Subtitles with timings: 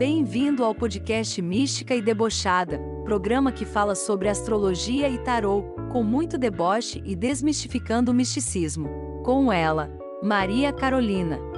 [0.00, 5.60] Bem-vindo ao podcast Mística e Debochada, programa que fala sobre astrologia e tarô,
[5.92, 8.88] com muito deboche e desmistificando o misticismo.
[9.22, 9.90] Com ela,
[10.22, 11.49] Maria Carolina.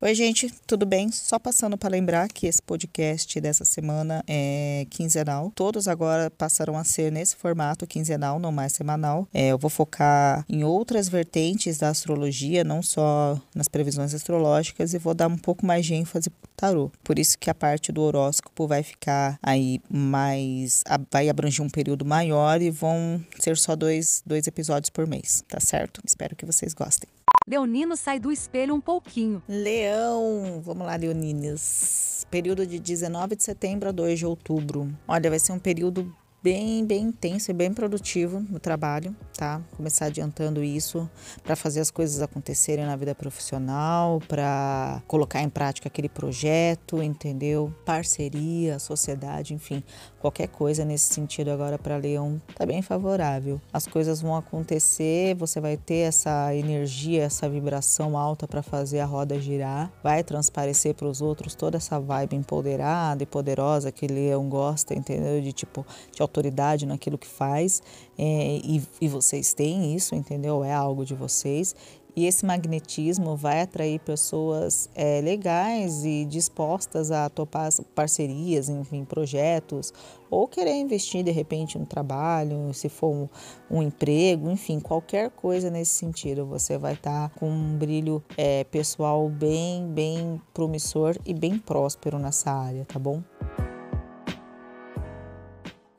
[0.00, 1.10] Oi, gente, tudo bem?
[1.10, 5.50] Só passando para lembrar que esse podcast dessa semana é quinzenal.
[5.56, 9.26] Todos agora passarão a ser nesse formato quinzenal, não mais semanal.
[9.34, 14.98] É, eu vou focar em outras vertentes da astrologia, não só nas previsões astrológicas, e
[14.98, 16.92] vou dar um pouco mais de ênfase pro tarô.
[17.02, 20.84] Por isso que a parte do horóscopo vai ficar aí mais.
[21.10, 25.58] vai abranger um período maior e vão ser só dois, dois episódios por mês, tá
[25.58, 26.00] certo?
[26.06, 27.17] Espero que vocês gostem.
[27.48, 29.42] Leonino sai do espelho um pouquinho.
[29.48, 32.26] Leão, vamos lá, Leoninas.
[32.30, 34.94] Período de 19 de setembro a 2 de outubro.
[35.08, 39.60] Olha, vai ser um período bem, bem intenso e bem produtivo no trabalho, tá?
[39.76, 41.08] Começar adiantando isso
[41.42, 47.74] para fazer as coisas acontecerem na vida profissional, para colocar em prática aquele projeto, entendeu?
[47.84, 49.82] Parceria, sociedade, enfim,
[50.20, 53.60] qualquer coisa nesse sentido agora para Leão tá bem favorável.
[53.72, 59.04] As coisas vão acontecer, você vai ter essa energia, essa vibração alta para fazer a
[59.04, 64.48] roda girar, vai transparecer para os outros toda essa vibe empoderada e poderosa que Leão
[64.48, 65.40] gosta, entendeu?
[65.40, 67.82] De tipo, de autoridade naquilo que faz
[68.16, 70.62] é, e, e vocês têm isso, entendeu?
[70.62, 71.74] É algo de vocês
[72.18, 79.94] e esse magnetismo vai atrair pessoas é, legais e dispostas a topar parcerias, enfim, projetos,
[80.28, 83.28] ou querer investir de repente no trabalho, se for um,
[83.70, 86.44] um emprego, enfim, qualquer coisa nesse sentido.
[86.46, 92.18] Você vai estar tá com um brilho é, pessoal bem, bem promissor e bem próspero
[92.18, 93.22] nessa área, tá bom?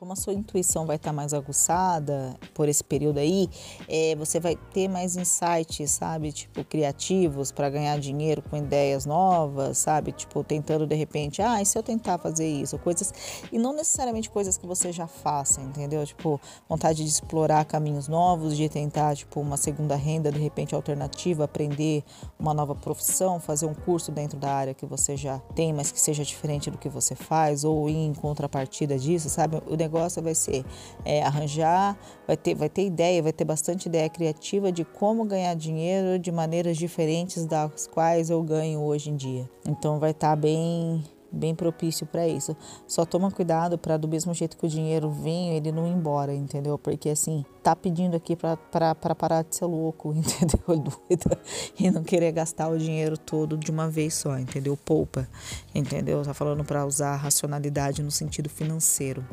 [0.10, 3.48] Como a sua intuição vai estar tá mais aguçada por esse período aí,
[3.88, 6.32] é, você vai ter mais insights, sabe?
[6.32, 10.12] Tipo, criativos para ganhar dinheiro com ideias novas, sabe?
[10.12, 12.80] Tipo, tentando de repente, ah, e se eu tentar fazer isso?
[12.80, 13.14] Coisas.
[13.52, 16.04] E não necessariamente coisas que você já faça, entendeu?
[16.04, 21.44] Tipo, vontade de explorar caminhos novos, de tentar, tipo, uma segunda renda, de repente, alternativa,
[21.44, 22.04] aprender
[22.40, 26.02] uma nova profissão, fazer um curso dentro da área que você já tem, mas que
[26.02, 29.62] seja diferente do que você faz, ou em contrapartida disso, sabe?
[29.68, 30.66] O negócio negócio vai ser
[31.04, 35.54] é, arranjar, vai ter, vai ter ideia, vai ter bastante ideia criativa de como ganhar
[35.56, 39.50] dinheiro de maneiras diferentes das quais eu ganho hoje em dia.
[39.68, 42.58] Então vai estar tá bem bem propício para isso.
[42.88, 46.34] Só toma cuidado para do mesmo jeito que o dinheiro vem, ele não ir embora,
[46.34, 46.76] entendeu?
[46.76, 50.60] Porque assim, tá pedindo aqui para parar de ser louco, entendeu?
[50.66, 51.40] Doida.
[51.80, 54.76] E não querer gastar o dinheiro todo de uma vez só, entendeu?
[54.76, 55.28] Poupa,
[55.74, 56.24] entendeu?
[56.24, 59.24] Tá falando para usar racionalidade no sentido financeiro.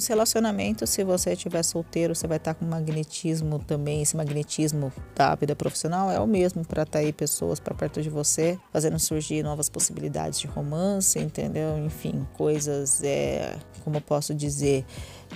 [0.00, 4.00] Nos relacionamentos, se você estiver solteiro, você vai estar com magnetismo também.
[4.00, 8.58] Esse magnetismo da vida profissional é o mesmo para atrair pessoas para perto de você,
[8.72, 11.76] fazendo surgir novas possibilidades de romance, entendeu?
[11.84, 14.86] Enfim, coisas, é, como eu posso dizer,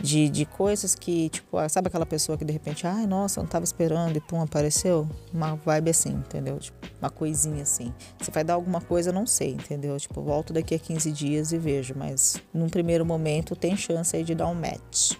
[0.00, 3.49] de, de coisas que, tipo, ah, sabe aquela pessoa que de repente, ai, nossa, não
[3.49, 5.09] tava esperando e pum, apareceu?
[5.32, 6.59] Uma vibe assim, entendeu?
[6.59, 7.93] Tipo, uma coisinha assim.
[8.21, 9.99] Se vai dar alguma coisa, não sei, entendeu?
[9.99, 14.25] Tipo, volto daqui a 15 dias e vejo, mas num primeiro momento tem chance aí
[14.25, 15.12] de dar um match.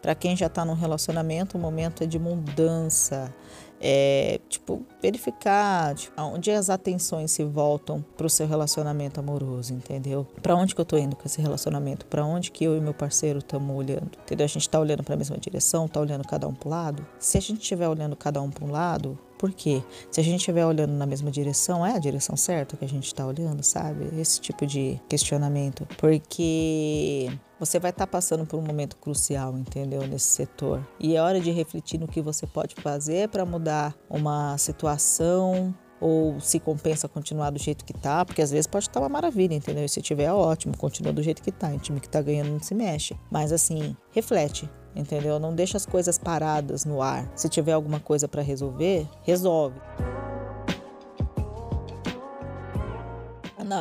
[0.00, 3.32] Para quem já está num relacionamento, o momento é de mudança.
[3.80, 10.26] É, tipo, verificar tipo, onde as atenções se voltam para o seu relacionamento amoroso, entendeu?
[10.42, 12.04] Para onde que eu tô indo com esse relacionamento?
[12.06, 14.10] Para onde que eu e meu parceiro estamos olhando?
[14.22, 14.44] Entendeu?
[14.44, 17.06] A gente está olhando para a mesma direção, tá olhando cada um para um lado.
[17.18, 19.82] Se a gente estiver olhando cada um para um lado, por quê?
[20.10, 23.06] Se a gente estiver olhando na mesma direção, é a direção certa que a gente
[23.06, 24.10] está olhando, sabe?
[24.20, 25.88] Esse tipo de questionamento.
[25.96, 30.06] Porque você vai estar tá passando por um momento crucial, entendeu?
[30.06, 30.86] Nesse setor.
[31.00, 36.38] E é hora de refletir no que você pode fazer para mudar uma situação ou
[36.38, 39.86] se compensa continuar do jeito que tá, porque às vezes pode estar uma maravilha, entendeu?
[39.86, 41.68] E se tiver, ótimo, continua do jeito que tá.
[41.70, 43.16] O time que tá ganhando não se mexe.
[43.30, 45.38] Mas assim, reflete entendeu?
[45.38, 47.30] Não deixa as coisas paradas no ar.
[47.34, 49.80] Se tiver alguma coisa para resolver, resolve.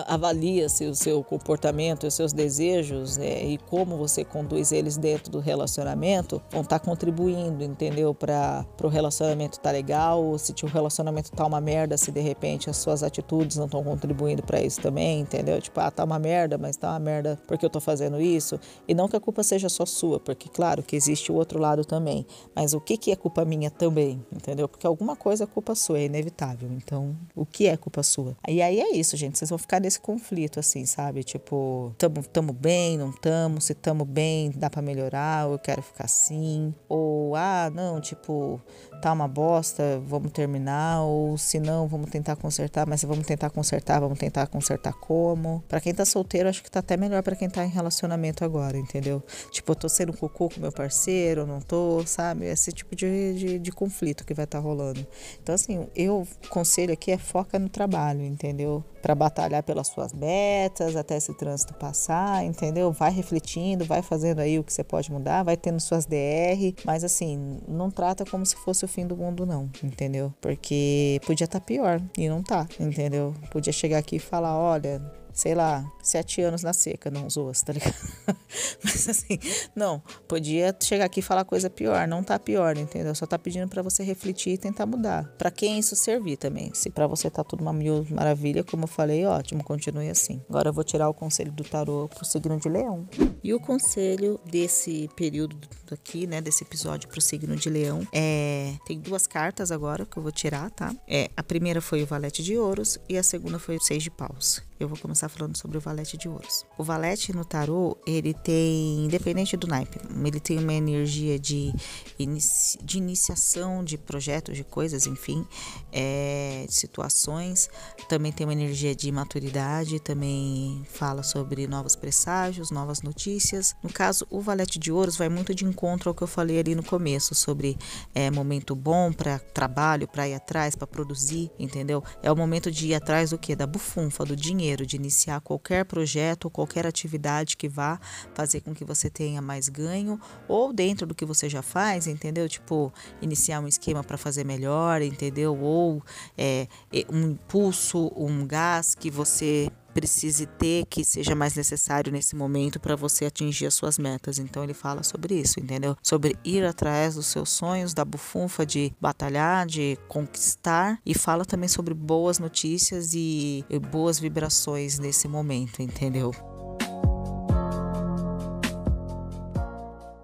[0.07, 5.39] Avalia-se o seu comportamento, os seus desejos é, e como você conduz eles dentro do
[5.39, 8.13] relacionamento, vão estar tá contribuindo, entendeu?
[8.13, 12.19] Para o relacionamento estar tá legal, ou se o relacionamento tá uma merda, se de
[12.19, 15.62] repente as suas atitudes não estão contribuindo para isso também, entendeu?
[15.62, 18.59] Tipo, ah, tá uma merda, mas tá uma merda porque eu tô fazendo isso.
[18.88, 21.86] E não que a culpa seja só sua, porque claro que existe o outro lado
[21.86, 22.25] também.
[22.56, 24.68] Mas o que, que é culpa minha também, entendeu?
[24.68, 26.69] Porque alguma coisa é culpa sua, é inevitável.
[26.74, 28.36] Então, o que é culpa sua?
[28.47, 29.38] E aí é isso, gente.
[29.38, 31.23] Vocês vão ficar ficar nesse conflito, assim, sabe?
[31.23, 36.05] Tipo, tamo, tamo bem, não tamo, se tamo bem, dá para melhorar, eu quero ficar
[36.05, 36.73] assim.
[36.87, 38.61] Ou, ah, não, tipo,
[39.01, 43.99] tá uma bosta, vamos terminar, ou se não, vamos tentar consertar, mas vamos tentar consertar,
[43.99, 45.63] vamos tentar consertar como.
[45.67, 48.77] Para quem tá solteiro, acho que tá até melhor para quem tá em relacionamento agora,
[48.77, 49.23] entendeu?
[49.51, 52.45] Tipo, eu tô sendo cocô com meu parceiro, não tô, sabe?
[52.45, 55.05] Esse tipo de, de, de conflito que vai estar tá rolando.
[55.41, 58.83] Então, assim, eu conselho aqui é foca no trabalho, entendeu?
[59.01, 62.92] Para batalhar pelas suas metas, até esse trânsito passar, entendeu?
[62.92, 67.04] Vai refletindo, vai fazendo aí o que você pode mudar, vai tendo suas DR, mas
[67.04, 70.34] assim, não trata como se fosse o fim do mundo, não, entendeu?
[70.42, 73.34] Porque podia estar tá pior e não tá, entendeu?
[73.51, 75.01] Podia chegar aqui e falar: olha,
[75.39, 77.95] sei lá, sete anos na seca, não zoas, tá ligado?
[78.83, 79.39] Mas assim,
[79.74, 83.15] não, podia chegar aqui e falar coisa pior, não tá pior, entendeu?
[83.15, 85.24] Só tá pedindo para você refletir e tentar mudar.
[85.38, 86.74] Para quem isso servir também.
[86.74, 90.41] Se para você tá tudo uma mil maravilha, como eu falei, ótimo, continue assim.
[90.50, 93.07] Agora eu vou tirar o conselho do tarô pro signo de Leão.
[93.41, 95.57] E o conselho desse período
[95.89, 100.21] aqui, né, desse episódio pro signo de Leão é, tem duas cartas agora que eu
[100.21, 100.94] vou tirar, tá?
[101.07, 104.12] É, a primeira foi o Valete de Ouros e a segunda foi o Seis de
[104.12, 104.62] Paus.
[104.79, 106.65] Eu vou começar falando sobre o valete de ouros.
[106.77, 111.73] O valete no tarô, ele tem, independente do naipe, ele tem uma energia de,
[112.17, 115.45] inici, de iniciação de projetos, de coisas, enfim,
[115.91, 117.69] é, de situações.
[118.07, 123.75] Também tem uma energia de maturidade, também fala sobre novos presságios, novas notícias.
[123.83, 126.73] No caso, o valete de ouros vai muito de encontro ao que eu falei ali
[126.73, 127.77] no começo, sobre
[128.15, 132.01] é, momento bom para trabalho, para ir atrás, para produzir, entendeu?
[132.23, 133.53] É o momento de ir atrás do que?
[133.57, 138.00] Da bufunfa, do dinheiro de iniciar qualquer projeto ou qualquer atividade que vá
[138.33, 142.48] fazer com que você tenha mais ganho, ou dentro do que você já faz, entendeu?
[142.48, 145.57] Tipo, iniciar um esquema para fazer melhor, entendeu?
[145.60, 146.04] Ou
[146.38, 146.68] é,
[147.12, 152.95] um impulso, um gás que você precise ter que seja mais necessário nesse momento para
[152.95, 154.39] você atingir as suas metas.
[154.39, 155.95] Então ele fala sobre isso, entendeu?
[156.01, 161.69] Sobre ir atrás dos seus sonhos, da bufunfa de batalhar, de conquistar e fala também
[161.69, 166.31] sobre boas notícias e, e boas vibrações nesse momento, entendeu?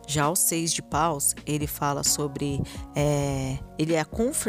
[0.08, 2.62] Já o seis de paus, ele fala sobre.
[2.96, 4.06] É, ele é a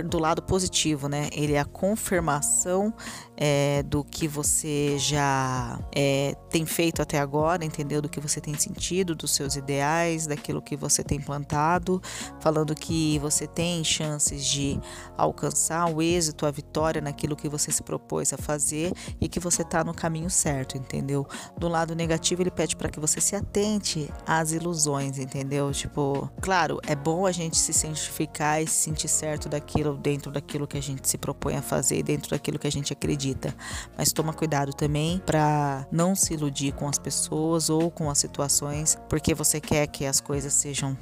[0.09, 1.29] do lado positivo, né?
[1.33, 2.95] Ele é a confirmação
[3.37, 8.01] é, do que você já é, tem feito até agora, entendeu?
[8.01, 12.01] Do que você tem sentido, dos seus ideais, daquilo que você tem plantado,
[12.41, 14.81] falando que você tem chances de
[15.17, 19.63] alcançar o êxito, a vitória naquilo que você se propôs a fazer e que você
[19.63, 21.27] está no caminho certo, entendeu?
[21.59, 25.46] Do lado negativo, ele pede para que você se atente às ilusões, entendeu?
[25.73, 30.67] Tipo, claro, é bom a gente se certificar e se sentir certo daquilo dentro daquilo
[30.67, 33.55] que a gente se propõe a fazer, dentro daquilo que a gente acredita.
[33.97, 38.97] Mas toma cuidado também para não se iludir com as pessoas ou com as situações,
[39.09, 40.97] porque você quer que as coisas sejam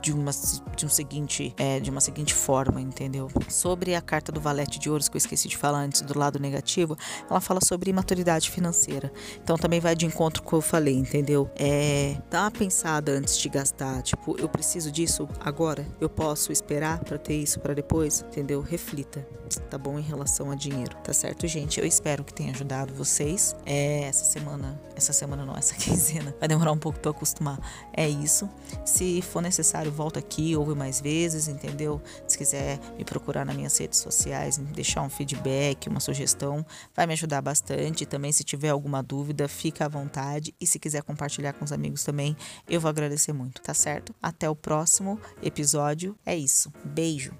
[0.00, 0.30] de uma,
[0.76, 3.30] de um seguinte, é, de uma seguinte forma, entendeu?
[3.48, 6.38] Sobre a carta do Valete de Ouros que eu esqueci de falar antes do lado
[6.38, 6.96] negativo,
[7.28, 9.12] ela fala sobre imaturidade financeira.
[9.42, 11.50] Então também vai de encontro com o que eu falei, entendeu?
[11.56, 13.63] É, dá uma pensada antes de gastar,
[14.02, 15.86] tipo, eu preciso disso agora?
[16.00, 18.22] Eu posso esperar para ter isso para depois?
[18.22, 18.60] Entendeu?
[18.60, 19.26] Reflita,
[19.70, 21.34] tá bom em relação a dinheiro, tá certo?
[21.34, 21.80] certo, gente?
[21.80, 23.54] Eu espero que tenha ajudado vocês.
[23.66, 27.58] É, essa semana, essa semana não, essa quinzena, vai demorar um pouco para acostumar.
[27.92, 28.48] É isso.
[28.84, 32.00] Se for necessário, volta aqui, ouve mais vezes, entendeu?
[32.26, 37.12] Se quiser me procurar nas minhas redes sociais, deixar um feedback, uma sugestão, vai me
[37.14, 38.06] ajudar bastante.
[38.06, 40.54] Também, se tiver alguma dúvida, fica à vontade.
[40.60, 42.36] E se quiser compartilhar com os amigos também,
[42.68, 44.14] eu vou agradecer muito, tá certo?
[44.22, 46.16] Até o próximo episódio.
[46.24, 46.72] É isso.
[46.84, 47.32] Beijo.